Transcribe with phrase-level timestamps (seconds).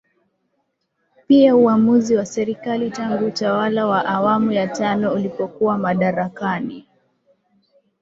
[1.27, 6.87] pia uamuzi wa serikali tangu utawala wa awamu ya tano ulipokuwa madarakani